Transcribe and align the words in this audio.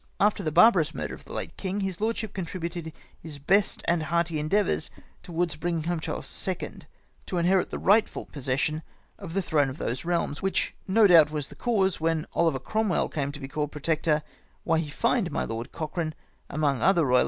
After 0.19 0.41
the 0.41 0.51
barbarous 0.51 0.95
murder 0.95 1.13
of 1.13 1.25
the 1.25 1.31
late 1.33 1.55
Mng, 1.57 1.81
his 1.83 2.01
lordship 2.01 2.33
contributed 2.33 2.91
his 3.19 3.37
best 3.37 3.83
and 3.85 4.01
hearty 4.01 4.39
endeavours 4.39 4.89
towards 5.21 5.57
bringing 5.57 5.83
home 5.83 5.99
Charles 5.99 6.47
II. 6.47 6.79
to 7.27 7.37
inherit 7.37 7.69
the 7.69 7.77
rightful 7.77 8.25
pos 8.25 8.45
session 8.45 8.81
of 9.19 9.35
the 9.35 9.43
throne 9.43 9.69
of 9.69 9.77
these 9.77 10.03
realms; 10.03 10.41
which, 10.41 10.73
no 10.87 11.05
doubt, 11.05 11.29
was 11.29 11.49
the 11.49 11.55
cause, 11.55 11.99
when 12.01 12.25
Ohver 12.35 12.63
Cromwell 12.63 13.09
came 13.09 13.31
to 13.31 13.39
be 13.39 13.47
called 13.47 13.71
protector, 13.71 14.23
why 14.63 14.79
he 14.79 14.89
fined 14.89 15.29
my 15.31 15.43
Lord 15.43 15.71
Cochrane, 15.71 16.15
among 16.49 16.81
other 16.81 17.03
royahsts, 17.03 17.09
in 17.09 17.09
5000 17.11 17.17